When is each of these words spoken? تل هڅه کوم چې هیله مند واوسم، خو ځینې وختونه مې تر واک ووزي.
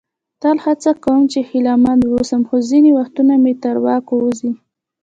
تل 0.41 0.57
هڅه 0.65 0.91
کوم 1.03 1.21
چې 1.31 1.39
هیله 1.49 1.73
مند 1.83 2.01
واوسم، 2.05 2.41
خو 2.47 2.55
ځینې 2.69 2.91
وختونه 2.99 3.33
مې 3.43 3.53
تر 3.63 3.75
واک 3.85 4.05
ووزي. 4.11 4.51